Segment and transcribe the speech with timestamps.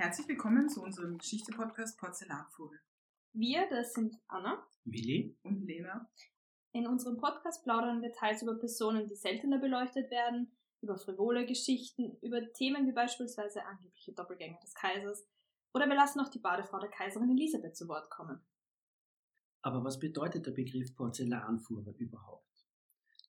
[0.00, 2.80] Herzlich willkommen zu unserem Geschichte-Podcast Porzellanvogel.
[3.34, 6.10] Wir, das sind Anna Willi und Lena.
[6.72, 12.16] In unserem Podcast plaudern wir teils über Personen, die seltener beleuchtet werden, über frivole Geschichten,
[12.22, 15.28] über Themen wie beispielsweise angebliche Doppelgänger des Kaisers
[15.74, 18.40] oder wir lassen auch die Badefrau der Kaiserin Elisabeth zu Wort kommen.
[19.60, 22.46] Aber was bedeutet der Begriff Porzellanfuhrer überhaupt?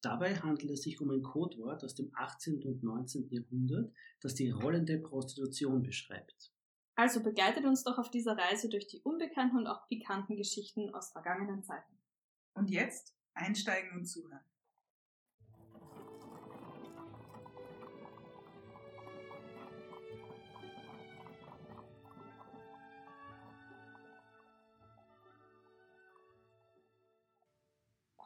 [0.01, 2.63] Dabei handelt es sich um ein Codewort aus dem 18.
[2.63, 3.27] und 19.
[3.29, 3.91] Jahrhundert,
[4.21, 6.53] das die rollende Prostitution beschreibt.
[7.01, 11.11] Also begleitet uns doch auf dieser Reise durch die unbekannten und auch pikanten Geschichten aus
[11.11, 11.97] vergangenen Zeiten.
[12.53, 14.45] Und jetzt einsteigen und zuhören.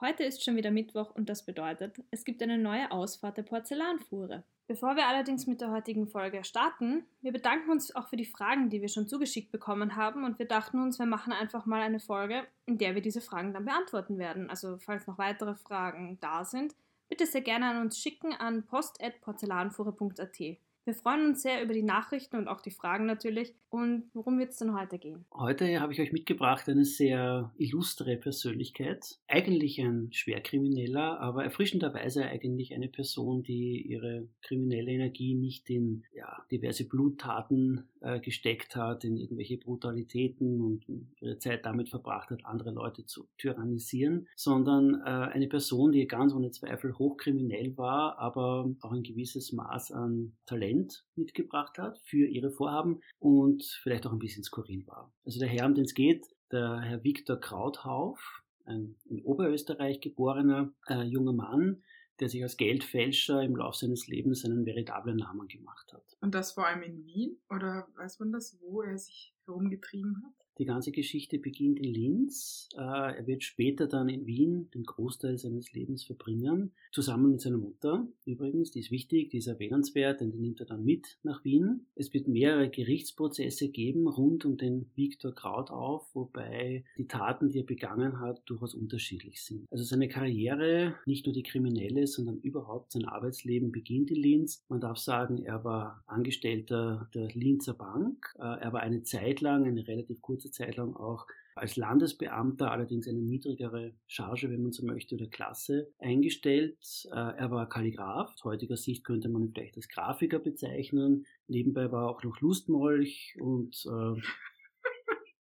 [0.01, 4.43] Heute ist schon wieder Mittwoch und das bedeutet, es gibt eine neue Ausfahrt der Porzellanfuhre.
[4.67, 8.69] Bevor wir allerdings mit der heutigen Folge starten, wir bedanken uns auch für die Fragen,
[8.69, 12.01] die wir schon zugeschickt bekommen haben und wir dachten uns, wir machen einfach mal eine
[12.01, 14.49] Folge, in der wir diese Fragen dann beantworten werden.
[14.49, 16.75] Also falls noch weitere Fragen da sind,
[17.07, 20.57] bitte sehr gerne an uns schicken an post.porzellanfuhre.at.
[20.85, 23.55] Wir freuen uns sehr über die Nachrichten und auch die Fragen natürlich.
[23.69, 25.25] Und worum wird es denn heute gehen?
[25.33, 29.17] Heute habe ich euch mitgebracht eine sehr illustre Persönlichkeit.
[29.27, 36.45] Eigentlich ein Schwerkrimineller, aber erfrischenderweise eigentlich eine Person, die ihre kriminelle Energie nicht in ja,
[36.51, 40.85] diverse Bluttaten äh, gesteckt hat, in irgendwelche Brutalitäten und
[41.19, 46.31] ihre Zeit damit verbracht hat, andere Leute zu tyrannisieren, sondern äh, eine Person, die ganz
[46.31, 52.27] ohne Zweifel hochkriminell war, aber auch ein gewisses Maß an Talent Talent mitgebracht hat für
[52.27, 55.13] ihre Vorhaben und vielleicht auch ein bisschen skurril war.
[55.23, 60.73] Also der Herr, um den es geht, der Herr Viktor Krauthauf, ein in Oberösterreich geborener
[60.87, 61.83] äh, junger Mann,
[62.19, 66.17] der sich als Geldfälscher im Laufe seines Lebens einen veritablen Namen gemacht hat.
[66.21, 67.37] Und das vor allem in Wien?
[67.49, 70.44] Oder weiß man das, wo er sich herumgetrieben hat?
[70.57, 72.69] Die ganze Geschichte beginnt in Linz.
[72.77, 72.81] Äh,
[73.17, 78.07] er wird später dann in Wien den Großteil seines Lebens verbringen, zusammen mit seiner Mutter.
[78.25, 81.87] Übrigens, die ist wichtig, die ist erwähnenswert, denn die nimmt er dann mit nach Wien.
[81.95, 87.65] Es wird mehrere Gerichtsprozesse geben rund um den Viktor Krautauf, wobei die Taten, die er
[87.65, 89.65] begangen hat, durchaus unterschiedlich sind.
[89.71, 94.63] Also seine Karriere, nicht nur die kriminelle, sondern überhaupt sein Arbeitsleben beginnt in Linz.
[94.69, 98.33] Man darf sagen, er war Angestellter der Linzer Bank.
[98.37, 101.25] Äh, er war eine Zeit lang, eine relativ kurze kurze Zeit lang auch
[101.55, 107.07] als Landesbeamter, allerdings eine niedrigere Charge, wenn man so möchte, oder Klasse eingestellt.
[107.11, 108.33] Äh, er war Kalligraph.
[108.33, 111.25] Aus heutiger Sicht könnte man ihn vielleicht als Grafiker bezeichnen.
[111.47, 114.21] Nebenbei war er auch noch Lustmolch und äh,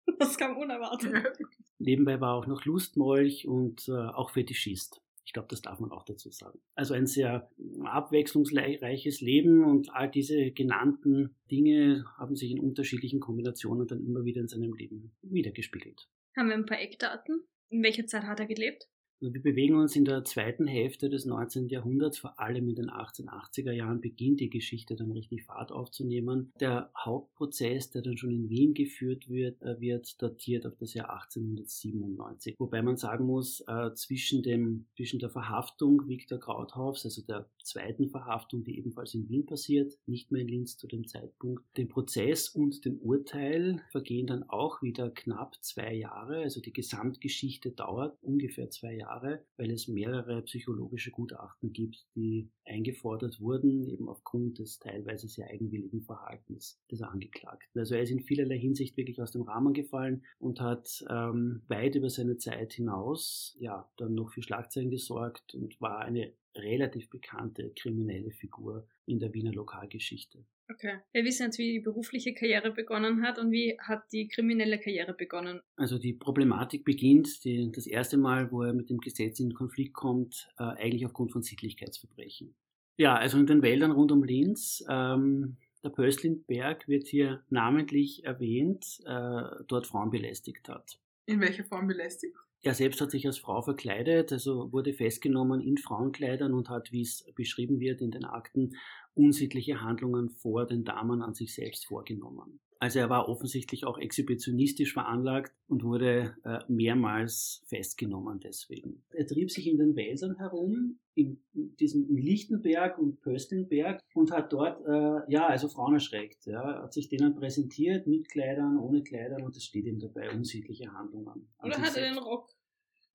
[0.18, 1.38] das kam unerwartet.
[1.78, 5.00] Nebenbei war er auch noch Lustmolch und äh, auch Fetischist.
[5.32, 6.60] Ich glaube, das darf man auch dazu sagen.
[6.74, 7.50] Also ein sehr
[7.84, 14.42] abwechslungsreiches Leben und all diese genannten Dinge haben sich in unterschiedlichen Kombinationen dann immer wieder
[14.42, 16.06] in seinem Leben wiedergespiegelt.
[16.36, 17.46] Haben wir ein paar Eckdaten?
[17.70, 18.90] In welcher Zeit hat er gelebt?
[19.22, 21.68] Also wir bewegen uns in der zweiten Hälfte des 19.
[21.68, 26.52] Jahrhunderts, vor allem in den 1880er Jahren beginnt die Geschichte dann richtig Fahrt aufzunehmen.
[26.58, 31.10] Der Hauptprozess, der dann schon in Wien geführt wird, äh, wird datiert auf das Jahr
[31.10, 32.56] 1897.
[32.58, 38.08] Wobei man sagen muss, äh, zwischen, dem, zwischen der Verhaftung Viktor Krauthaufs, also der zweiten
[38.08, 42.48] Verhaftung, die ebenfalls in Wien passiert, nicht mehr in Linz zu dem Zeitpunkt, dem Prozess
[42.48, 46.38] und dem Urteil vergehen dann auch wieder knapp zwei Jahre.
[46.38, 49.11] Also die Gesamtgeschichte dauert ungefähr zwei Jahre.
[49.12, 55.48] Jahre, weil es mehrere psychologische Gutachten gibt, die eingefordert wurden, eben aufgrund des teilweise sehr
[55.48, 57.78] eigenwilligen Verhaltens des Angeklagten.
[57.78, 61.94] Also er ist in vielerlei Hinsicht wirklich aus dem Rahmen gefallen und hat ähm, weit
[61.94, 67.72] über seine Zeit hinaus ja dann noch für Schlagzeilen gesorgt und war eine relativ bekannte
[67.74, 70.44] kriminelle Figur in der Wiener Lokalgeschichte.
[70.70, 70.98] Okay.
[71.12, 75.12] Wir wissen jetzt, wie die berufliche Karriere begonnen hat und wie hat die kriminelle Karriere
[75.12, 75.60] begonnen.
[75.76, 79.94] Also die Problematik beginnt die, das erste Mal, wo er mit dem Gesetz in Konflikt
[79.94, 82.54] kommt, äh, eigentlich aufgrund von Sittlichkeitsverbrechen.
[82.96, 84.84] Ja, also in den Wäldern rund um Linz.
[84.88, 91.00] Ähm, der Pöstlingberg wird hier namentlich erwähnt, äh, dort Frauen belästigt hat.
[91.26, 92.36] In welcher Form belästigt?
[92.64, 97.02] Er selbst hat sich als Frau verkleidet, also wurde festgenommen in Frauenkleidern und hat, wie
[97.02, 98.76] es beschrieben wird in den Akten,
[99.14, 102.60] unsittliche Handlungen vor den Damen an sich selbst vorgenommen.
[102.82, 109.04] Also er war offensichtlich auch exhibitionistisch veranlagt und wurde äh, mehrmals festgenommen deswegen.
[109.12, 114.84] Er trieb sich in den Wäldern herum, in, diesem Lichtenberg und Pöstelnberg und hat dort
[114.84, 116.44] äh, ja also Frauen erschreckt.
[116.46, 120.92] Ja, hat sich denen präsentiert mit Kleidern, ohne Kleidern und es steht ihm dabei unsittliche
[120.92, 121.48] Handlungen.
[121.62, 122.50] Oder hat er den Rock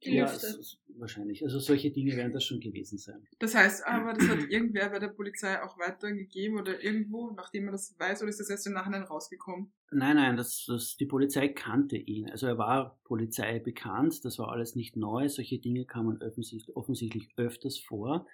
[0.01, 0.77] gelüftet.
[0.89, 1.43] Ja, wahrscheinlich.
[1.43, 3.27] Also solche Dinge werden das schon gewesen sein.
[3.39, 7.73] Das heißt aber, das hat irgendwer bei der Polizei auch weitergegeben oder irgendwo, nachdem man
[7.73, 9.71] das weiß, oder ist das erst im Nachhinein rausgekommen?
[9.91, 12.29] Nein, nein, das, das, die Polizei kannte ihn.
[12.29, 15.29] Also er war Polizei bekannt, das war alles nicht neu.
[15.29, 18.27] Solche Dinge kamen offensichtlich, offensichtlich öfters vor.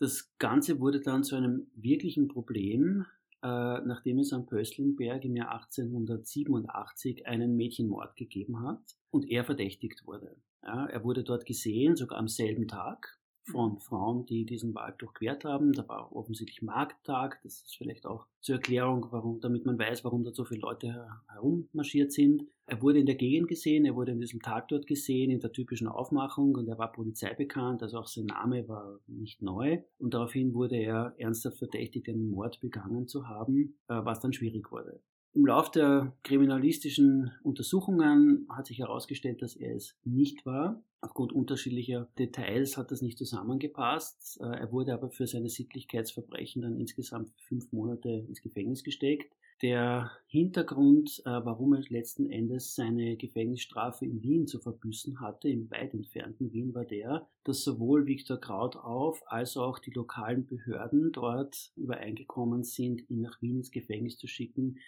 [0.00, 3.06] Das Ganze wurde dann zu einem wirklichen Problem,
[3.42, 10.06] äh, nachdem es am Pöstlingberg im Jahr 1887 einen Mädchenmord gegeben hat und er verdächtigt
[10.06, 10.36] wurde.
[10.64, 15.44] Ja, er wurde dort gesehen, sogar am selben Tag von Frauen, die diesen Wald durchquert
[15.44, 15.72] haben.
[15.72, 17.40] Da war offensichtlich Markttag.
[17.42, 21.06] Das ist vielleicht auch zur Erklärung, warum, damit man weiß, warum da so viele Leute
[21.28, 22.46] herummarschiert sind.
[22.66, 25.52] Er wurde in der Gegend gesehen, er wurde in diesem Tag dort gesehen, in der
[25.52, 29.82] typischen Aufmachung und er war Polizei bekannt, also auch sein Name war nicht neu.
[29.98, 34.72] Und daraufhin wurde er ernsthaft verdächtigt, einen Mord begangen zu haben, äh, was dann schwierig
[34.72, 35.02] wurde.
[35.34, 40.80] Im Lauf der kriminalistischen Untersuchungen hat sich herausgestellt, dass er es nicht war.
[41.00, 44.40] Aufgrund unterschiedlicher Details hat das nicht zusammengepasst.
[44.40, 49.34] Äh, er wurde aber für seine Sittlichkeitsverbrechen dann insgesamt fünf Monate ins Gefängnis gesteckt.
[49.60, 55.70] Der Hintergrund, äh, warum er letzten Endes seine Gefängnisstrafe in Wien zu verbüßen hatte, im
[55.70, 61.72] weit entfernten Wien, war der, dass sowohl Viktor Krautauf als auch die lokalen Behörden dort
[61.76, 64.78] übereingekommen sind, ihn nach Wien ins Gefängnis zu schicken,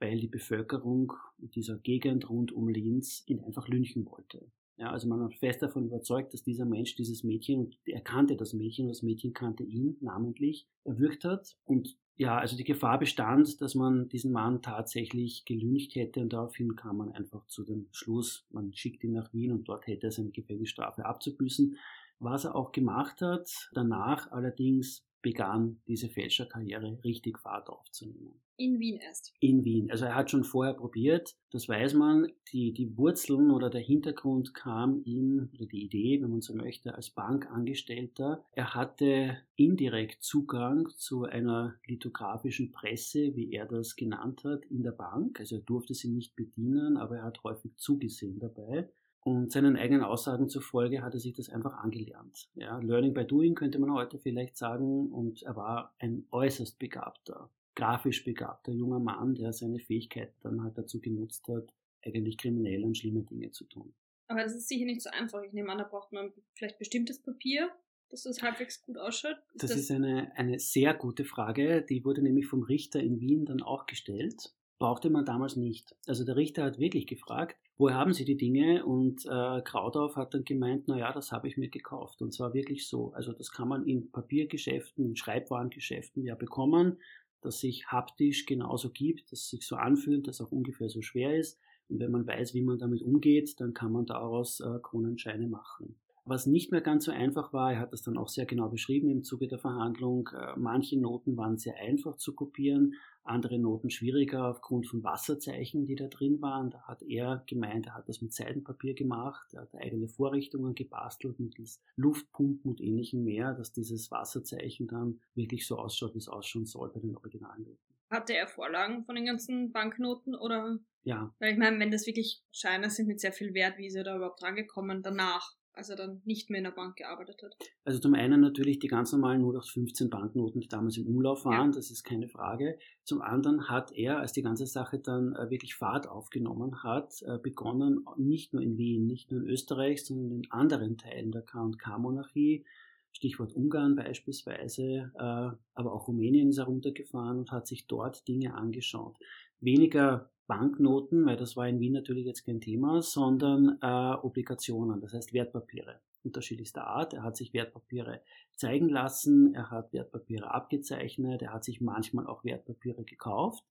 [0.00, 4.50] weil die Bevölkerung dieser Gegend rund um Linz ihn einfach lynchen wollte.
[4.76, 8.36] Ja, also man war fest davon überzeugt, dass dieser Mensch dieses Mädchen, und er kannte
[8.36, 11.56] das Mädchen, das Mädchen kannte ihn namentlich, erwürgt hat.
[11.64, 16.74] Und ja, also die Gefahr bestand, dass man diesen Mann tatsächlich gelüncht hätte und daraufhin
[16.76, 20.12] kam man einfach zu dem Schluss, man schickt ihn nach Wien und dort hätte er
[20.12, 21.76] seine Gefängnisstrafe abzubüßen.
[22.20, 28.34] Was er auch gemacht hat, danach allerdings begann diese Fälscherkarriere richtig Fahrt aufzunehmen.
[28.56, 29.32] In Wien erst.
[29.40, 29.90] In Wien.
[29.90, 32.30] Also er hat schon vorher probiert, das weiß man.
[32.52, 36.94] Die, die Wurzeln oder der Hintergrund kam ihm, oder die Idee, wenn man so möchte,
[36.94, 38.44] als Bankangestellter.
[38.52, 44.92] Er hatte indirekt Zugang zu einer lithografischen Presse, wie er das genannt hat, in der
[44.92, 45.40] Bank.
[45.40, 48.88] Also er durfte sie nicht bedienen, aber er hat häufig zugesehen dabei.
[49.24, 52.50] Und seinen eigenen Aussagen zufolge hat er sich das einfach angelernt.
[52.54, 55.10] Ja, Learning by Doing könnte man heute vielleicht sagen.
[55.10, 60.76] Und er war ein äußerst begabter, grafisch begabter junger Mann, der seine Fähigkeiten dann halt
[60.76, 61.72] dazu genutzt hat,
[62.04, 63.94] eigentlich kriminelle und schlimme Dinge zu tun.
[64.28, 65.42] Aber das ist sicher nicht so einfach.
[65.42, 67.70] Ich nehme an, da braucht man vielleicht bestimmtes Papier,
[68.10, 69.36] dass das halbwegs gut ausschaut.
[69.54, 71.80] Ist das, das ist eine, eine sehr gute Frage.
[71.80, 75.94] Die wurde nämlich vom Richter in Wien dann auch gestellt brauchte man damals nicht.
[76.06, 78.84] Also der Richter hat wirklich gefragt, woher haben Sie die Dinge?
[78.84, 82.22] Und äh, Kraudauf hat dann gemeint, na ja, das habe ich mir gekauft.
[82.22, 83.12] Und zwar wirklich so.
[83.12, 86.98] Also das kann man in Papiergeschäften, in Schreibwarengeschäften ja bekommen,
[87.40, 91.36] dass sich haptisch genauso gibt, dass es sich so anfühlt, dass auch ungefähr so schwer
[91.38, 91.60] ist.
[91.88, 95.96] Und wenn man weiß, wie man damit umgeht, dann kann man daraus äh, Kronenscheine machen.
[96.26, 99.10] Was nicht mehr ganz so einfach war, er hat das dann auch sehr genau beschrieben
[99.10, 102.94] im Zuge der Verhandlung, äh, manche Noten waren sehr einfach zu kopieren,
[103.24, 106.70] andere Noten schwieriger aufgrund von Wasserzeichen, die da drin waren.
[106.70, 111.40] Da hat er gemeint, er hat das mit Seidenpapier gemacht, er hat eigene Vorrichtungen gebastelt
[111.40, 116.66] mittels Luftpumpen und ähnlichem mehr, dass dieses Wasserzeichen dann wirklich so ausschaut, wie es ausschauen
[116.66, 117.78] soll bei den Originalnoten.
[118.10, 120.78] Hatte er Vorlagen von den ganzen Banknoten oder?
[121.02, 121.34] Ja.
[121.38, 124.04] Weil ich meine, wenn das wirklich Scheine sind mit sehr viel Wert, wie ist er
[124.04, 125.54] da überhaupt rangekommen danach?
[125.74, 127.56] Als er dann nicht mehr in der Bank gearbeitet hat?
[127.84, 131.76] Also zum einen natürlich die ganz normalen 0815 Banknoten, die damals im Umlauf waren, ja.
[131.76, 132.78] das ist keine Frage.
[133.02, 137.38] Zum anderen hat er, als die ganze Sache dann äh, wirklich Fahrt aufgenommen hat, äh,
[137.38, 142.64] begonnen, nicht nur in Wien, nicht nur in Österreich, sondern in anderen Teilen der K&K-Monarchie,
[143.12, 148.54] Stichwort Ungarn beispielsweise, äh, aber auch Rumänien ist er runtergefahren und hat sich dort Dinge
[148.54, 149.16] angeschaut.
[149.60, 155.14] Weniger Banknoten, weil das war in Wien natürlich jetzt kein Thema, sondern äh, Obligationen, das
[155.14, 157.12] heißt Wertpapiere unterschiedlichster Art.
[157.12, 158.20] Er hat sich Wertpapiere
[158.56, 163.64] zeigen lassen, er hat Wertpapiere abgezeichnet, er hat sich manchmal auch Wertpapiere gekauft.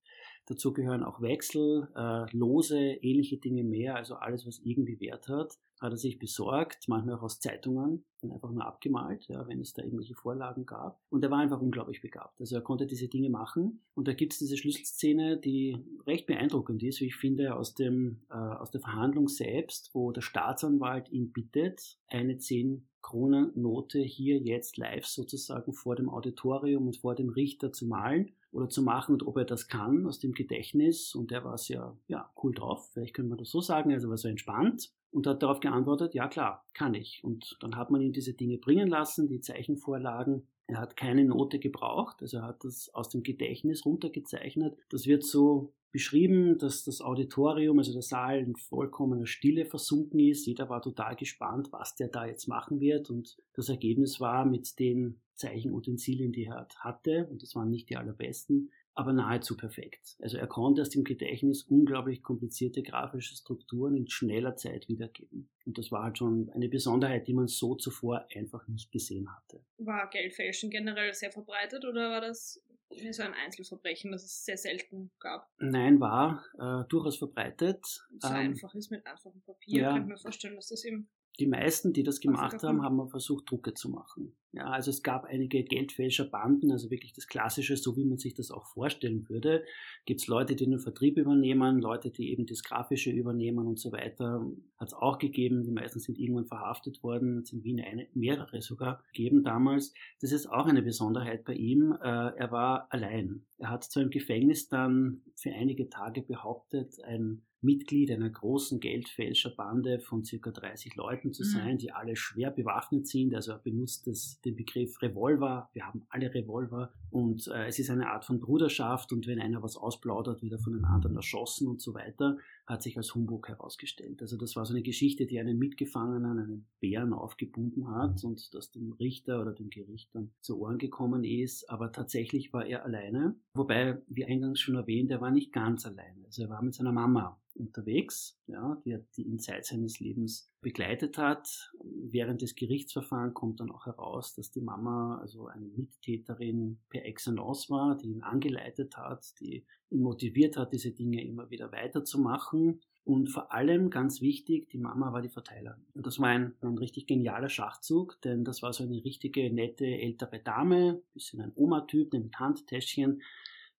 [0.46, 5.58] Dazu gehören auch Wechsel, äh, Lose, ähnliche Dinge mehr, also alles, was irgendwie Wert hat
[5.84, 9.74] hat er sich besorgt, manchmal auch aus Zeitungen, dann einfach nur abgemalt, ja, wenn es
[9.74, 11.02] da irgendwelche Vorlagen gab.
[11.10, 12.40] Und er war einfach unglaublich begabt.
[12.40, 13.82] Also er konnte diese Dinge machen.
[13.94, 18.22] Und da gibt es diese Schlüsselszene, die recht beeindruckend ist, wie ich finde, aus, dem,
[18.30, 24.38] äh, aus der Verhandlung selbst, wo der Staatsanwalt ihn bittet, eine 10 Kronen Note hier
[24.38, 29.14] jetzt live sozusagen vor dem Auditorium und vor dem Richter zu malen oder zu machen
[29.14, 31.16] und ob er das kann aus dem Gedächtnis.
[31.16, 34.18] Und der war sehr ja, cool drauf, vielleicht können wir das so sagen, also war
[34.18, 37.24] so entspannt und hat darauf geantwortet, ja klar, kann ich.
[37.24, 40.48] Und dann hat man ihn diese Dinge bringen lassen, die Zeichenvorlagen.
[40.68, 44.78] Er hat keine Note gebraucht, also er hat das aus dem Gedächtnis runtergezeichnet.
[44.90, 50.46] Das wird so beschrieben, dass das Auditorium, also der Saal in vollkommener Stille versunken ist.
[50.48, 53.10] Jeder war total gespannt, was der da jetzt machen wird.
[53.10, 57.98] Und das Ergebnis war mit den Zeichenutensilien, die er hatte, und das waren nicht die
[57.98, 60.18] allerbesten, aber nahezu perfekt.
[60.20, 65.50] Also er konnte aus dem Gedächtnis unglaublich komplizierte grafische Strukturen in schneller Zeit wiedergeben.
[65.66, 69.64] Und das war halt schon eine Besonderheit, die man so zuvor einfach nicht gesehen hatte.
[69.78, 72.64] War Geldfälschen generell sehr verbreitet oder war das
[73.12, 75.50] so ein Einzelverbrechen, das es sehr selten gab?
[75.58, 77.86] Nein, war äh, durchaus verbreitet.
[78.20, 79.82] So ähm, einfach ist mit einfachem Papier.
[79.82, 81.10] Ja, kann ich mir vorstellen, dass das eben
[81.40, 84.36] die meisten, die das gemacht haben, haben versucht, Drucke zu machen.
[84.56, 88.52] Ja, also es gab einige Geldfälscherbanden, also wirklich das Klassische, so wie man sich das
[88.52, 89.64] auch vorstellen würde.
[90.06, 93.92] Gibt es Leute, die den Vertrieb übernehmen, Leute, die eben das Grafische übernehmen und so
[93.92, 94.46] weiter.
[94.78, 95.64] Hat es auch gegeben.
[95.64, 97.40] Die meisten sind irgendwann verhaftet worden.
[97.40, 99.92] Es sind Wien eine, mehrere sogar gegeben damals.
[100.22, 101.94] Das ist auch eine Besonderheit bei ihm.
[101.94, 103.48] Äh, er war allein.
[103.58, 110.00] Er hat zwar im Gefängnis dann für einige Tage behauptet, ein Mitglied einer großen Geldfälscherbande
[110.00, 111.48] von circa 30 Leuten zu mhm.
[111.48, 113.34] sein, die alle schwer bewaffnet sind.
[113.34, 115.70] Also er benutzt das, den Begriff Revolver.
[115.74, 119.64] Wir haben alle Revolver und äh, es ist eine Art von Bruderschaft und wenn einer
[119.64, 123.50] was ausplaudert, wird er von den anderen erschossen und so weiter hat sich als Humbug
[123.50, 124.22] herausgestellt.
[124.22, 128.72] Also das war so eine Geschichte, die einen Mitgefangenen, einen Bären aufgebunden hat und das
[128.72, 131.70] dem Richter oder dem Gericht dann zu Ohren gekommen ist.
[131.70, 133.36] Aber tatsächlich war er alleine.
[133.54, 136.26] Wobei, wie eingangs schon erwähnt, er war nicht ganz alleine.
[136.26, 141.18] Also er war mit seiner Mama unterwegs, ja, die, die ihn Zeit seines Lebens begleitet
[141.18, 141.72] hat.
[141.84, 147.70] Während des Gerichtsverfahrens kommt dann auch heraus, dass die Mama also eine Mittäterin per excellence
[147.70, 152.82] war, die ihn angeleitet hat, die ihn motiviert hat, diese Dinge immer wieder weiterzumachen.
[153.06, 155.86] Und vor allem ganz wichtig, die Mama war die Verteilerin.
[155.94, 159.86] Und das war ein, ein richtig genialer Schachzug, denn das war so eine richtige nette
[159.86, 163.22] ältere Dame, bisschen ein Oma-Typ, mit Handtäschchen,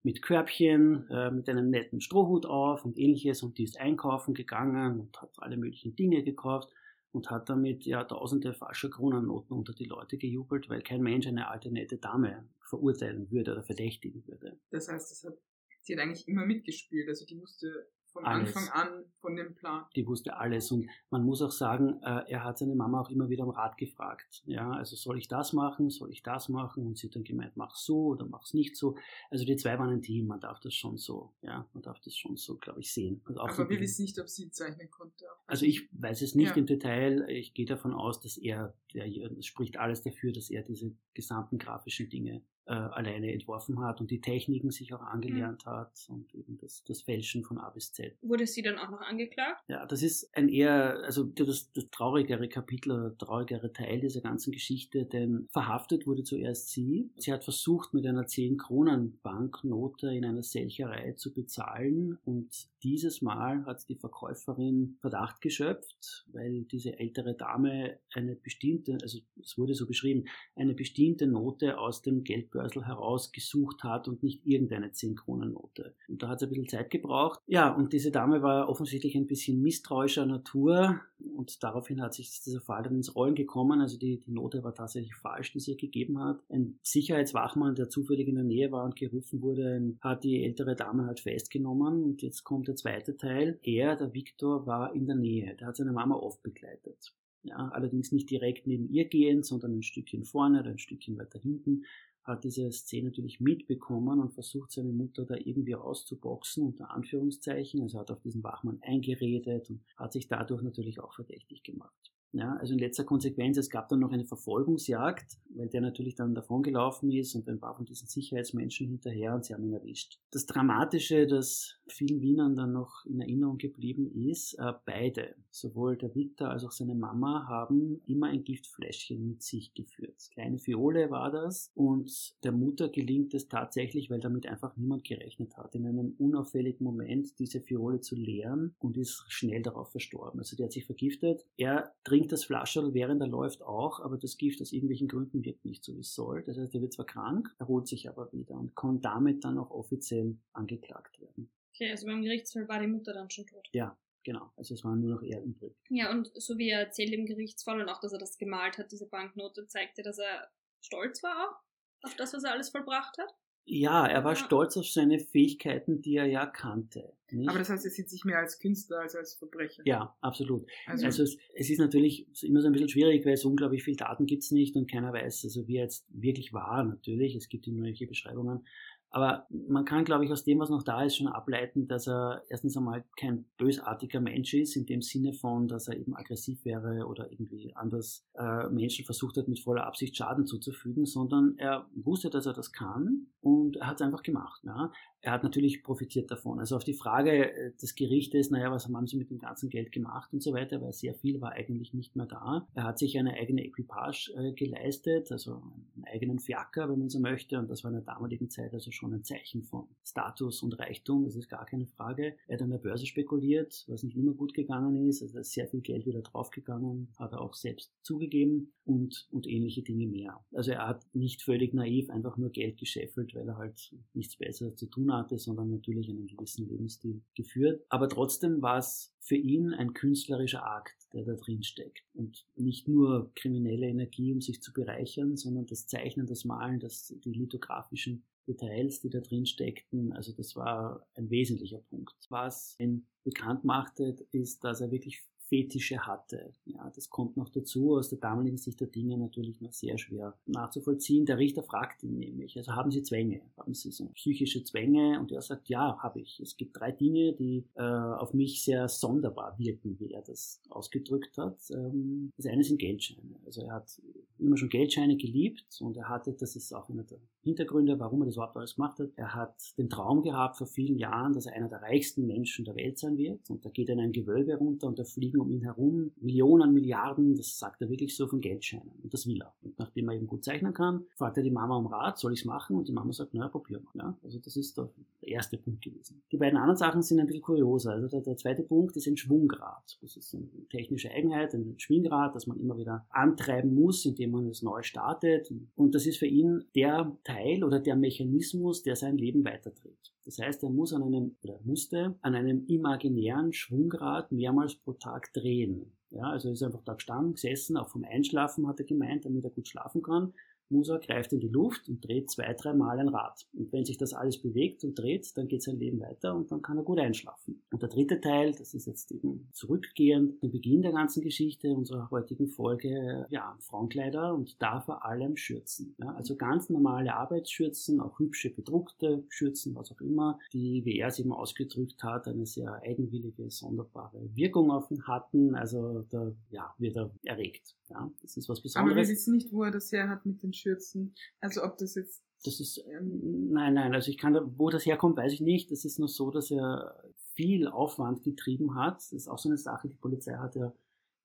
[0.04, 5.00] mit Körbchen, äh, mit einem netten Strohhut auf und ähnliches und die ist einkaufen gegangen
[5.00, 6.70] und hat alle möglichen Dinge gekauft
[7.10, 11.48] und hat damit ja tausende falscher Kronennoten unter die Leute gejubelt, weil kein Mensch eine
[11.48, 14.60] alte nette Dame verurteilen würde oder verdächtigen würde.
[14.70, 15.38] Das heißt, das hat,
[15.80, 18.56] sie hat eigentlich immer mitgespielt, also die musste von alles.
[18.56, 19.84] Anfang an von dem Plan.
[19.96, 23.28] Die wusste alles und man muss auch sagen, äh, er hat seine Mama auch immer
[23.28, 24.42] wieder um Rat gefragt.
[24.46, 26.86] Ja, also soll ich das machen, soll ich das machen?
[26.86, 28.96] Und sie hat dann gemeint, mach so oder mach's nicht so.
[29.30, 32.16] Also die zwei waren ein Team, man darf das schon so, ja, man darf das
[32.16, 33.20] schon so, glaube ich, sehen.
[33.36, 35.26] Aber wir wissen nicht, ob sie zeichnen konnte.
[35.46, 36.56] Also ich weiß es nicht ja.
[36.56, 37.26] im Detail.
[37.28, 41.58] Ich gehe davon aus, dass er, der, das spricht alles dafür, dass er diese gesamten
[41.58, 45.70] grafischen Dinge äh, alleine entworfen hat und die Techniken sich auch angelernt mhm.
[45.70, 48.16] hat und eben das, das Fälschen von A bis Z.
[48.22, 49.62] Wurde sie dann auch noch angeklagt?
[49.68, 54.52] Ja, das ist ein eher, also das, das traurigere Kapitel oder traurigere Teil dieser ganzen
[54.52, 57.10] Geschichte, denn verhaftet wurde zuerst sie.
[57.16, 63.88] Sie hat versucht, mit einer 10-Kronen-Banknote in einer Selcherei zu bezahlen und dieses Mal hat
[63.88, 70.24] die Verkäuferin Verdacht geschöpft, weil diese ältere Dame eine bestimmte, also es wurde so beschrieben,
[70.54, 75.94] eine bestimmte Note aus dem Geld Geldbörsel herausgesucht hat und nicht irgendeine 10-Kronen-Note.
[76.08, 77.40] Und da hat es ein bisschen Zeit gebraucht.
[77.46, 81.00] Ja, und diese Dame war offensichtlich ein bisschen misstrauischer Natur
[81.36, 83.80] und daraufhin hat sich dieser Fall dann ins Rollen gekommen.
[83.80, 86.40] Also die, die Note war tatsächlich falsch, die sie gegeben hat.
[86.48, 91.06] Ein Sicherheitswachmann, der zufällig in der Nähe war und gerufen wurde, hat die ältere Dame
[91.06, 92.04] halt festgenommen.
[92.04, 93.58] Und jetzt kommt der zweite Teil.
[93.62, 95.56] Er, der Viktor, war in der Nähe.
[95.56, 97.14] Der hat seine Mama oft begleitet.
[97.42, 101.38] Ja, allerdings nicht direkt neben ihr gehend, sondern ein Stückchen vorne oder ein Stückchen weiter
[101.38, 101.84] hinten
[102.24, 107.82] hat diese Szene natürlich mitbekommen und versucht seine Mutter da irgendwie rauszuboxen, unter Anführungszeichen.
[107.82, 112.13] Also hat auf diesen Wachmann eingeredet und hat sich dadurch natürlich auch verdächtig gemacht.
[112.34, 116.34] Ja, also in letzter Konsequenz, es gab dann noch eine Verfolgungsjagd, weil der natürlich dann
[116.34, 120.18] davongelaufen ist und ein paar von diesen Sicherheitsmenschen hinterher und sie haben ihn erwischt.
[120.32, 126.12] Das Dramatische, das vielen Wienern dann noch in Erinnerung geblieben ist, äh, beide, sowohl der
[126.16, 130.16] Victor als auch seine Mama, haben immer ein Giftfläschchen mit sich geführt.
[130.32, 135.56] Kleine Fiole war das und der Mutter gelingt es tatsächlich, weil damit einfach niemand gerechnet
[135.56, 140.40] hat, in einem unauffälligen Moment diese Fiole zu leeren und ist schnell darauf verstorben.
[140.40, 141.46] Also der hat sich vergiftet.
[141.56, 145.44] Er trinkt trinkt das Flascherl, während er läuft auch, aber das Gift aus irgendwelchen Gründen
[145.44, 146.42] wirkt nicht so, wie es soll.
[146.44, 149.70] Das heißt, er wird zwar krank, erholt sich aber wieder und kann damit dann auch
[149.70, 151.50] offiziell angeklagt werden.
[151.74, 153.68] Okay, also beim Gerichtsfall war die Mutter dann schon tot.
[153.72, 154.52] Ja, genau.
[154.56, 155.76] Also es war nur noch er übrig.
[155.90, 158.90] Ja, und so wie er erzählt im Gerichtsfall und auch, dass er das gemalt hat,
[158.90, 160.48] diese Banknote, zeigte, dass er
[160.80, 163.34] stolz war auch auf das, was er alles vollbracht hat?
[163.66, 164.36] Ja, er war Ja.
[164.36, 167.12] stolz auf seine Fähigkeiten, die er ja kannte.
[167.30, 167.48] Nicht?
[167.48, 169.82] Aber das heißt, er sieht sich mehr als Künstler als als Verbrecher.
[169.86, 170.66] ja, absolut.
[170.86, 173.96] Also, Also es, es ist natürlich immer so ein bisschen schwierig, weil so unglaublich viel
[173.96, 177.34] Daten gibt's nicht und keiner weiß, also wie er jetzt wirklich war, natürlich.
[177.34, 178.66] Es gibt immer welche Beschreibungen.
[179.14, 182.42] Aber man kann, glaube ich, aus dem, was noch da ist, schon ableiten, dass er
[182.48, 187.06] erstens einmal kein bösartiger Mensch ist, in dem Sinne von, dass er eben aggressiv wäre
[187.06, 192.28] oder irgendwie anders äh, Menschen versucht hat, mit voller Absicht Schaden zuzufügen, sondern er wusste,
[192.28, 194.62] dass er das kann und er hat es einfach gemacht.
[194.64, 194.90] Ja.
[195.20, 196.58] Er hat natürlich profitiert davon.
[196.58, 199.92] Also auf die Frage äh, des Gerichtes, naja, was haben sie mit dem ganzen Geld
[199.92, 202.66] gemacht und so weiter, weil sehr viel war eigentlich nicht mehr da.
[202.74, 205.62] Er hat sich eine eigene Equipage äh, geleistet, also
[205.94, 208.90] einen eigenen Fiaker, wenn man so möchte, und das war in der damaligen Zeit also
[208.90, 212.36] schon ein Zeichen von Status und Reichtum, das ist gar keine Frage.
[212.46, 215.52] Er hat an der Börse spekuliert, was nicht immer gut gegangen ist, also da ist
[215.52, 220.44] sehr viel Geld wieder draufgegangen, hat er auch selbst zugegeben und, und ähnliche Dinge mehr.
[220.52, 224.76] Also er hat nicht völlig naiv einfach nur Geld gescheffelt, weil er halt nichts Besseres
[224.76, 227.84] zu tun hatte, sondern natürlich einen gewissen Lebensstil geführt.
[227.88, 232.04] Aber trotzdem war es für ihn ein künstlerischer Akt, der da drin steckt.
[232.12, 237.14] Und nicht nur kriminelle Energie, um sich zu bereichern, sondern das Zeichnen, das Malen, das,
[237.24, 240.12] die lithografischen Details, die da drin steckten.
[240.12, 242.14] Also das war ein wesentlicher Punkt.
[242.28, 246.52] Was ihn bekannt machte, ist, dass er wirklich Fetische hatte.
[246.64, 250.36] Ja, das kommt noch dazu, aus der damaligen Sicht der Dinge natürlich noch sehr schwer
[250.46, 251.26] nachzuvollziehen.
[251.26, 253.42] Der Richter fragt ihn nämlich, also haben Sie Zwänge?
[253.56, 255.20] Haben Sie so psychische Zwänge?
[255.20, 256.40] Und er sagt, ja, habe ich.
[256.40, 261.36] Es gibt drei Dinge, die äh, auf mich sehr sonderbar wirken, wie er das ausgedrückt
[261.36, 261.58] hat.
[261.70, 263.36] Ähm, das eine sind Geldscheine.
[263.44, 264.00] Also er hat
[264.38, 268.26] immer schon Geldscheine geliebt und er hatte, das ist auch einer der Hintergründe, warum er
[268.26, 269.10] das überhaupt alles gemacht hat.
[269.16, 272.74] Er hat den Traum gehabt vor vielen Jahren, dass er einer der reichsten Menschen der
[272.74, 273.48] Welt sein wird.
[273.50, 276.72] Und da geht er in ein Gewölbe runter und da fliegen um ihn herum Millionen,
[276.72, 278.90] Milliarden, das sagt er wirklich so von Geldscheinen.
[279.02, 279.54] Und das will er.
[279.62, 282.40] Und nachdem er eben gut zeichnen kann, fragt er die Mama um Rat, soll ich
[282.40, 282.76] es machen?
[282.76, 283.92] Und die Mama sagt, naja, probier mal.
[283.94, 284.18] Ja?
[284.22, 284.88] Also das ist der
[285.20, 286.22] erste Punkt gewesen.
[286.32, 287.92] Die beiden anderen Sachen sind ein bisschen kurioser.
[287.92, 289.98] Also der, der zweite Punkt ist ein Schwunggrad.
[290.00, 294.48] Das ist eine technische Eigenheit, ein Schwinggrad, das man immer wieder antreiben muss, indem man
[294.48, 295.52] es neu startet.
[295.76, 297.33] Und das ist für ihn der Teil
[297.64, 300.12] oder der Mechanismus, der sein Leben weiterdreht.
[300.24, 305.32] Das heißt, er muss an einem, oder musste an einem imaginären Schwungrad mehrmals pro Tag
[305.32, 305.92] drehen.
[306.10, 309.44] Ja, also er ist einfach da gestanden, gesessen, auch vom Einschlafen hat er gemeint, damit
[309.44, 310.32] er gut schlafen kann.
[310.74, 313.46] Muss er, greift in die Luft und dreht zwei, dreimal ein Rad.
[313.54, 316.62] Und wenn sich das alles bewegt und dreht, dann geht sein Leben weiter und dann
[316.62, 317.62] kann er gut einschlafen.
[317.70, 322.10] Und der dritte Teil, das ist jetzt eben zurückgehend, den Beginn der ganzen Geschichte unserer
[322.10, 325.94] heutigen Folge, ja, Frauenkleider und da vor allem Schürzen.
[325.98, 331.08] Ja, also ganz normale Arbeitsschürzen, auch hübsche bedruckte Schürzen, was auch immer, die, wie er
[331.08, 335.54] es eben ausgedrückt hat, eine sehr eigenwillige, sonderbare Wirkung auf ihn hatten.
[335.54, 337.74] Also da ja, wird er erregt.
[337.94, 339.08] Ja, das ist was Aber wir Besonderes.
[339.08, 341.14] wissen nicht, wo er das her hat mit den Schürzen.
[341.40, 344.84] Also ob das jetzt Das ist, ähm, nein, nein, also ich kann, da, wo das
[344.84, 345.70] herkommt, weiß ich nicht.
[345.70, 347.00] Das ist nur so, dass er
[347.34, 348.96] viel Aufwand getrieben hat.
[348.96, 350.72] Das ist auch so eine Sache, die Polizei hat ja,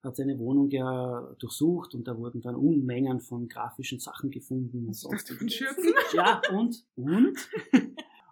[0.04, 4.94] hat seine Wohnung ja durchsucht und da wurden dann Unmengen von grafischen Sachen gefunden.
[4.94, 5.92] Von Schürzen.
[6.14, 7.36] Ja, und, und,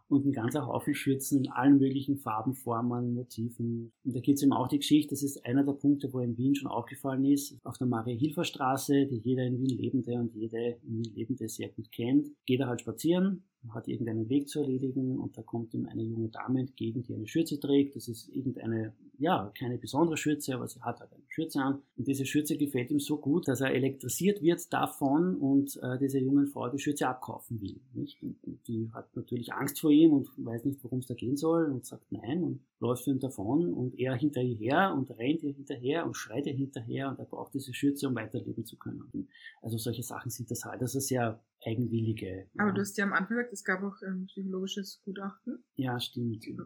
[0.09, 3.93] und ein ganzer Haufen Schürzen in allen möglichen Farben, Formen, Motiven.
[4.05, 6.37] Und da geht es eben auch die Geschichte, das ist einer der Punkte, wo in
[6.37, 11.05] Wien schon aufgefallen ist, auf der Maria-Hilfer-Straße, die jeder in Wien Lebende und jede in
[11.05, 15.37] Wien Lebende sehr gut kennt, geht er halt spazieren, hat irgendeinen Weg zu erledigen und
[15.37, 17.97] da kommt ihm eine junge Dame entgegen, die eine Schürze trägt.
[17.97, 21.83] Das ist irgendeine, ja, keine besondere Schürze, aber sie hat halt eine Schürze an.
[21.97, 26.19] Und diese Schürze gefällt ihm so gut, dass er elektrisiert wird davon und äh, dieser
[26.19, 27.81] jungen Frau die Schürze abkaufen will.
[27.95, 28.21] Nicht?
[28.23, 31.67] Und, die hat natürlich Angst vor ihm und weiß nicht, worum es da gehen soll
[31.67, 35.53] und sagt nein und läuft ihm davon und er hinter ihr her und rennt ihr
[35.53, 39.29] hinterher und schreit ihr hinterher und er braucht diese Schürze, um weiterleben zu können.
[39.63, 40.81] Also solche Sachen sind das halt.
[40.83, 42.47] Also sehr eigenwillige.
[42.57, 42.75] Aber ja.
[42.75, 45.63] du hast ja am Anfang gesagt, es gab auch ein psychologisches Gutachten.
[45.77, 46.47] Ja, stimmt.
[46.47, 46.59] Im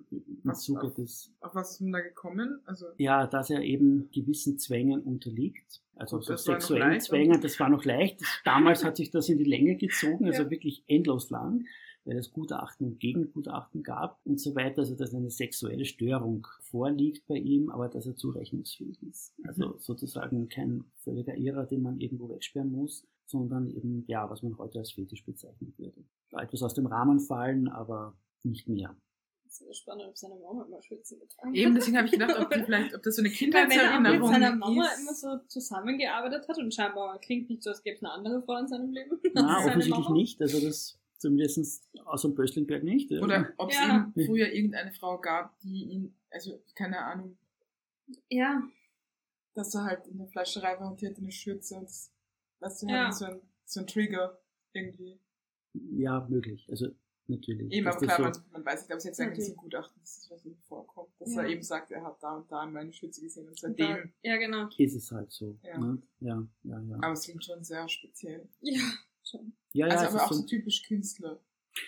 [0.45, 2.61] Was Zuge auf- des, Auf was ist man da gekommen?
[2.65, 5.83] Also ja, dass er eben gewissen Zwängen unterliegt.
[5.97, 8.21] Also so sexuellen Zwängen, das war noch leicht.
[8.21, 10.51] Das, damals hat sich das in die Länge gezogen, also Ja.
[10.51, 11.65] wirklich endlos lang,
[12.05, 14.81] weil es Gutachten und Gegengutachten gab und so weiter.
[14.81, 19.35] Also dass eine sexuelle Störung vorliegt bei ihm, aber dass er zurechnungsfähig ist.
[19.45, 19.75] Also Mhm.
[19.79, 24.78] sozusagen kein völliger Irrer, den man irgendwo wegsperren muss, sondern eben, ja, was man heute
[24.80, 26.04] als Fetisch bezeichnen würde.
[26.30, 28.96] Da etwas aus dem Rahmen fallen, aber nicht mehr.
[29.44, 32.50] Das wäre spannend, ob seine Mama immer Schürzen getragen eben deswegen habe ich gedacht, ob
[32.50, 35.00] die vielleicht, ob das so eine Weil wenn er auch mit Kindheitserinnerung seiner Mama ist.
[35.00, 38.56] immer so zusammengearbeitet hat und scheinbar klingt nicht so, als gäbe es eine andere Frau
[38.58, 39.18] in seinem Leben.
[39.35, 40.40] Na, offensichtlich nicht.
[40.40, 43.11] Also das zumindest außer dem Böstlingberg nicht.
[43.11, 43.20] ja.
[43.22, 44.11] Oder ob es Ja.
[44.16, 47.37] eben früher irgendeine Frau gab, die ihn, also keine Ahnung,
[48.30, 48.62] Ja,
[49.54, 52.11] dass er halt in der Fleischerei war und die hatte eine Schürze und das,
[52.62, 53.12] weißt du, Ja.
[53.12, 54.40] so ein, so ein Trigger
[54.72, 55.18] irgendwie.
[55.75, 56.66] Ja, möglich.
[56.70, 56.88] Also
[57.27, 57.72] natürlich.
[57.72, 59.59] Eben, aber klar, so- man, man weiß nicht, ob es jetzt eigentlich Natürlich.
[59.59, 61.11] ein Gutachten ist, was ihm vorkommt.
[61.18, 61.42] Dass Ja.
[61.42, 64.12] er eben sagt, er hat da und da meine Schütze gesehen und seitdem.
[64.22, 64.68] ja, genau.
[64.77, 65.59] ist es halt so.
[65.62, 65.79] Ja.
[65.79, 66.03] Ne?
[66.20, 66.96] Ja, ja, ja.
[66.96, 68.48] Aber es klingt schon sehr speziell.
[68.61, 68.81] Ja,
[69.25, 69.53] schon.
[69.72, 71.40] ja, ja also aber auch so, so typisch Künstler.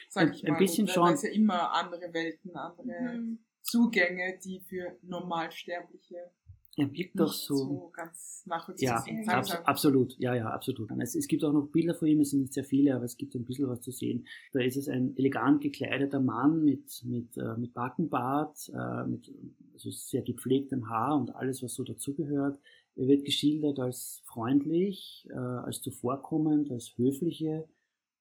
[0.08, 0.58] Sag Ein- ich ein mal.
[0.58, 1.06] bisschen Da- schon.
[1.08, 3.38] Da ist ja immer andere Welten, andere Mhm.
[3.60, 6.30] Zugänge, die für Normalsterbliche
[6.76, 7.56] er wirkt doch so.
[7.56, 10.90] so ganz nachvollziehbar Ja, abs absolut, ja, ja, absolut.
[11.00, 13.16] Es, es gibt auch noch Bilder von ihm, es sind nicht sehr viele, aber es
[13.16, 14.26] gibt ein bisschen was zu sehen.
[14.52, 19.32] Da ist es ein elegant gekleideter Mann mit, mit, äh, mit Backenbart, äh, mit
[19.72, 22.58] also sehr gepflegtem Haar und alles, was so dazugehört.
[22.96, 27.68] Er wird geschildert als freundlich, äh, als zuvorkommend, als höfliche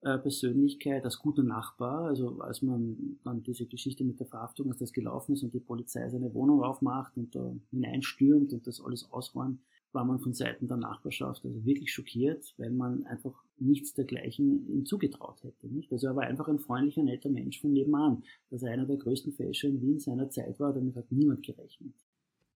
[0.03, 2.07] äh, Persönlichkeit, als guter Nachbar.
[2.07, 5.59] Also als man dann diese Geschichte mit der Verhaftung, als das gelaufen ist und die
[5.59, 9.59] Polizei seine Wohnung aufmacht und da hineinstürmt und das alles ausräumt,
[9.93, 14.85] war man von Seiten der Nachbarschaft also wirklich schockiert, weil man einfach nichts dergleichen ihm
[14.85, 15.67] zugetraut hätte.
[15.67, 15.91] Nicht?
[15.91, 18.23] Also er war einfach ein freundlicher, netter Mensch von nebenan.
[18.49, 21.93] Dass er einer der größten Fälscher in Wien seiner Zeit war, damit hat niemand gerechnet.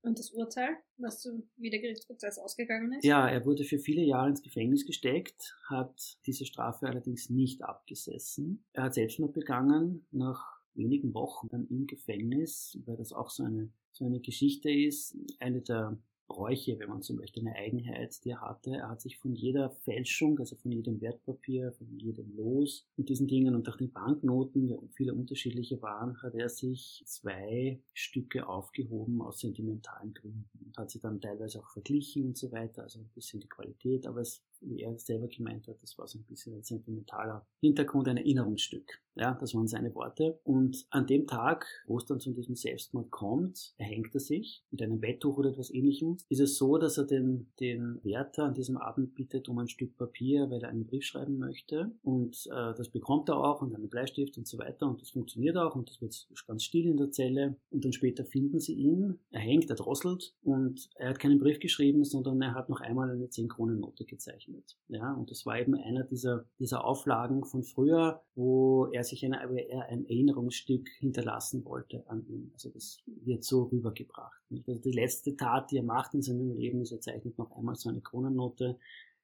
[0.08, 3.04] Und das Urteil, was so wie der Gerichtsprozess ausgegangen ist?
[3.04, 8.64] Ja, er wurde für viele Jahre ins Gefängnis gesteckt, hat diese Strafe allerdings nicht abgesessen.
[8.72, 13.70] Er hat Selbstmord begangen nach wenigen Wochen dann im Gefängnis, weil das auch so eine,
[13.92, 15.18] so eine Geschichte ist.
[15.40, 18.72] Eine der Bräuche, wenn man so möchte, eine Eigenheit, die er hatte.
[18.72, 23.28] Er hat sich von jeder Fälschung, also von jedem Wertpapier, von jedem Los und diesen
[23.28, 29.22] Dingen und auch den Banknoten, die viele unterschiedliche waren, hat er sich zwei Stücke aufgehoben
[29.22, 33.10] aus sentimentalen Gründen und hat sie dann teilweise auch verglichen und so weiter, also ein
[33.14, 36.56] bisschen die Qualität, aber es, wie er selber gemeint hat, das war so ein bisschen
[36.56, 39.00] ein sentimentaler Hintergrund, ein Erinnerungsstück.
[39.16, 40.40] Ja, das waren seine Worte.
[40.44, 44.82] Und an dem Tag, wo es dann zu diesem Selbstmord kommt, erhängt er sich mit
[44.82, 46.18] einem Betttuch oder etwas ähnlichem.
[46.30, 49.98] Ist es so, dass er den, den Wärter an diesem Abend bittet um ein Stück
[49.98, 51.92] Papier, weil er einen Brief schreiben möchte.
[52.04, 54.88] Und äh, das bekommt er auch und einen Bleistift und so weiter.
[54.88, 57.56] Und das funktioniert auch und das wird ganz still in der Zelle.
[57.72, 59.20] Und dann später finden sie ihn.
[59.32, 63.10] Er hängt, er drosselt und er hat keinen Brief geschrieben, sondern er hat noch einmal
[63.10, 64.47] eine 10-Kronen-Note gezeichnet.
[64.88, 69.40] Ja, und das war eben einer dieser, dieser Auflagen von früher, wo er sich eine,
[69.42, 72.52] ein Erinnerungsstück hinterlassen wollte an ihn.
[72.54, 74.42] Also das wird so rübergebracht.
[74.50, 77.76] Also die letzte Tat, die er macht in seinem Leben, ist, er zeichnet noch einmal
[77.76, 78.78] so eine Kronennote,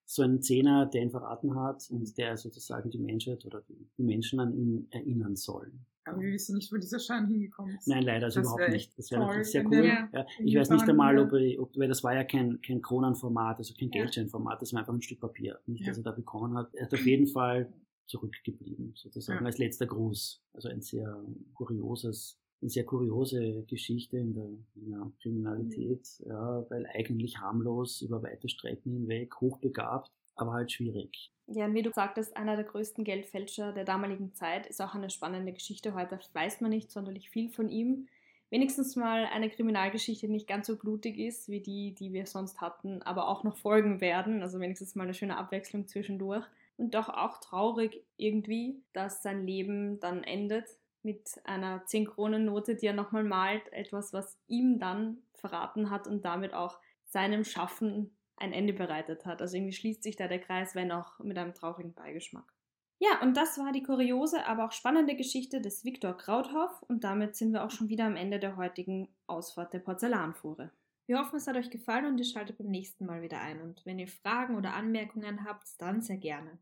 [0.06, 3.64] so einen Zehner, der ihn verraten hat und der sozusagen die Menschheit oder
[3.98, 5.86] die Menschen an ihn erinnern sollen.
[6.06, 7.88] Aber wir wissen nicht, wo dieser Schein hingekommen ist.
[7.88, 8.98] Nein, leider also überhaupt nicht.
[8.98, 9.72] Das wäre natürlich sehr cool.
[9.82, 13.58] der Ja, ich weiß nicht einmal, ob, ob weil das war ja kein, kein Kronenformat,
[13.58, 14.02] also kein Ja.
[14.02, 15.88] Geldscheinformat, das war einfach ein Stück Papier, nicht, Ja.
[15.88, 16.74] das er da bekommen hat.
[16.74, 17.72] Er hat auf jeden Fall
[18.06, 19.46] zurückgeblieben, sozusagen Ja.
[19.46, 20.44] als letzter Gruß.
[20.54, 26.86] Also ein sehr kurioses, eine sehr kuriose Geschichte in der, in der Kriminalität, ja, weil
[26.94, 31.32] eigentlich harmlos über weite Strecken hinweg, hochbegabt, aber halt schwierig.
[31.48, 35.10] Ja, und wie du sagtest, einer der größten Geldfälscher der damaligen Zeit ist auch eine
[35.10, 35.94] spannende Geschichte.
[35.94, 38.08] Heute weiß man nicht sonderlich viel von ihm.
[38.50, 42.62] Wenigstens mal eine Kriminalgeschichte, die nicht ganz so blutig ist wie die, die wir sonst
[42.62, 44.42] hatten, aber auch noch folgen werden.
[44.42, 46.46] Also wenigstens mal eine schöne Abwechslung zwischendurch.
[46.78, 50.68] Und doch auch traurig irgendwie, dass sein Leben dann endet
[51.02, 53.72] mit einer 10-Kronen-Note, die er nochmal malt.
[53.74, 59.42] Etwas, was ihm dann verraten hat und damit auch seinem Schaffen ein Ende bereitet hat.
[59.42, 62.54] Also irgendwie schließt sich da der Kreis, wenn auch mit einem traurigen Beigeschmack.
[63.00, 67.36] Ja, und das war die kuriose, aber auch spannende Geschichte des Viktor Krauthoff und damit
[67.36, 70.72] sind wir auch schon wieder am Ende der heutigen Ausfahrt der Porzellanfuhre.
[71.06, 73.62] Wir hoffen, es hat euch gefallen und ihr schaltet beim nächsten Mal wieder ein.
[73.62, 76.58] Und wenn ihr Fragen oder Anmerkungen habt, dann sehr gerne.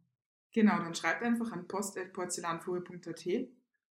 [0.52, 3.28] Genau, dann schreibt einfach an post.porzellanfuhre.at.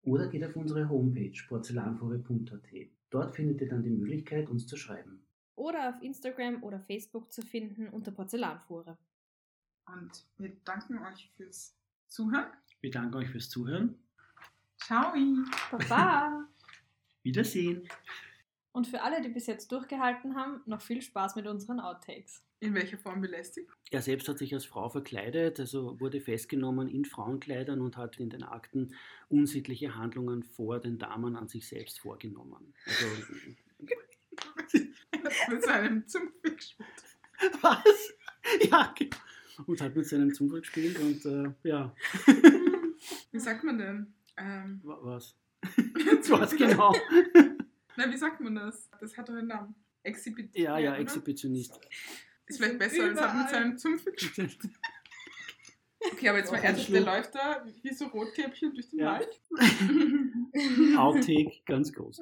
[0.02, 2.88] Oder geht auf unsere Homepage porzellanfuhre.at.
[3.10, 5.24] Dort findet ihr dann die Möglichkeit, uns zu schreiben.
[5.56, 8.96] Oder auf Instagram oder Facebook zu finden unter Porzellanfuhre.
[9.86, 11.76] Und wir danken euch fürs
[12.08, 12.46] Zuhören.
[12.80, 13.98] Wir danken euch fürs Zuhören.
[14.78, 15.12] Ciao!
[15.70, 16.46] Baba!
[17.22, 17.86] Wiedersehen.
[18.72, 22.42] und für alle, die bis jetzt durchgehalten haben, noch viel Spaß mit unseren Outtakes.
[22.60, 23.70] In welcher Form belästigt?
[23.90, 28.28] Er selbst hat sich als Frau verkleidet, also wurde festgenommen in Frauenkleidern und hat in
[28.30, 28.94] den Akten
[29.28, 32.74] unsittliche Handlungen vor den Damen an sich selbst vorgenommen.
[32.86, 33.06] Also,
[35.50, 36.88] mit seinem Zumpf gespielt.
[37.60, 38.12] was?
[38.70, 39.16] Ja, genau.
[39.66, 41.94] Und hat mit seinem Zufall gespielt und äh, ja,
[43.32, 44.14] Wie sagt man denn?
[44.36, 45.36] Ähm, wa- was?
[46.30, 46.94] was genau?
[47.96, 48.88] na, wie sagt man das?
[49.00, 49.74] Das hat doch einen Namen.
[50.02, 50.56] Exhibit.
[50.56, 51.00] Ja, ja, oder?
[51.00, 51.78] Exhibitionist.
[52.46, 53.50] Ist vielleicht besser, als hat mit Überall.
[53.50, 54.56] seinem Zumpf gespielt.
[56.12, 59.20] Okay, aber jetzt mal ernsthaft, der läuft da wie so Rotkäppchen durch den Ja.
[59.20, 59.40] Wald.
[60.96, 62.20] Outtake, ganz groß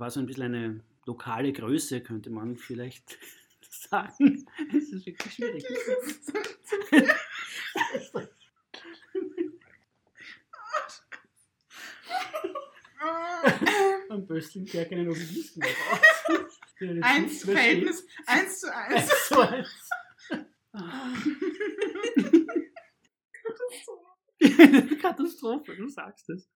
[0.00, 3.18] war so ein bisschen eine lokale Größe, könnte man vielleicht
[3.70, 4.46] sagen.
[4.72, 5.64] Das ist wirklich schwierig.
[14.08, 18.94] Am besten gar keinen Obelisken mehr Eins Verhältnis, eins zu eins.
[18.94, 19.68] eins, zu eins.
[20.72, 21.12] Ah.
[25.02, 26.48] Katastrophe, du sagst es.